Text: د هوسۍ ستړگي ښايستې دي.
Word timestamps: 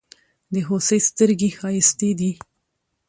د 0.53 0.55
هوسۍ 0.67 0.99
ستړگي 1.09 1.49
ښايستې 1.59 2.09
دي. 2.19 2.31